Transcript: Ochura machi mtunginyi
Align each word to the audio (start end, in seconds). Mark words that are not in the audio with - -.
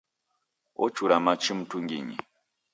Ochura 0.85 1.17
machi 1.25 1.53
mtunginyi 1.59 2.15